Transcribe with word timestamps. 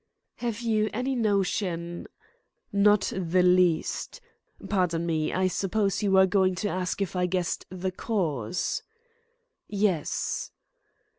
"Have 0.37 0.61
you 0.61 0.89
any 0.93 1.13
notion" 1.13 2.07
"Not 2.73 3.13
the 3.15 3.43
least. 3.43 4.19
Pardon 4.67 5.05
me. 5.05 5.31
I 5.31 5.45
suppose 5.45 6.01
you 6.01 6.13
were 6.13 6.25
going 6.25 6.55
to 6.55 6.69
ask 6.69 7.03
if 7.03 7.15
I 7.15 7.27
guessed 7.27 7.67
the 7.69 7.91
cause?" 7.91 8.81
"Yes." 9.67 10.49